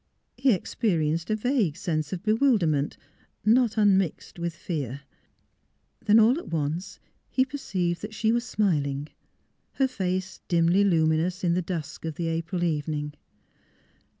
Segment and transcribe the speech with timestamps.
[0.35, 2.97] He experi enced a vague sense of bewilderment,
[3.45, 5.01] not un mixd with fear.
[6.03, 9.09] Then all at once he perceived that she was smiling,
[9.73, 13.13] her face dimly luminous in the dusk of the April evening.